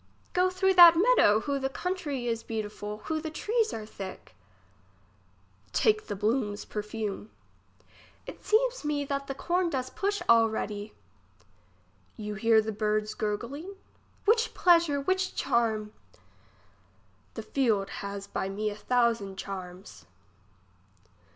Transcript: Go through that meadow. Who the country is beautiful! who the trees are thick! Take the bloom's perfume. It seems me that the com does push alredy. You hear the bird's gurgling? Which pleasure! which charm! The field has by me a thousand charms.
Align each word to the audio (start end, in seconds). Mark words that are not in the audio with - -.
Go 0.33 0.49
through 0.49 0.73
that 0.73 0.95
meadow. 0.97 1.41
Who 1.41 1.59
the 1.59 1.69
country 1.69 2.25
is 2.25 2.41
beautiful! 2.41 3.01
who 3.03 3.21
the 3.21 3.29
trees 3.29 3.71
are 3.71 3.85
thick! 3.85 4.33
Take 5.73 6.07
the 6.07 6.15
bloom's 6.15 6.65
perfume. 6.65 7.29
It 8.25 8.43
seems 8.43 8.83
me 8.83 9.05
that 9.05 9.27
the 9.27 9.35
com 9.35 9.69
does 9.69 9.91
push 9.91 10.19
alredy. 10.27 10.93
You 12.17 12.33
hear 12.33 12.63
the 12.63 12.71
bird's 12.71 13.13
gurgling? 13.13 13.75
Which 14.25 14.55
pleasure! 14.55 14.99
which 14.99 15.35
charm! 15.35 15.93
The 17.35 17.43
field 17.43 17.91
has 18.01 18.25
by 18.25 18.49
me 18.49 18.71
a 18.71 18.75
thousand 18.75 19.37
charms. 19.37 20.07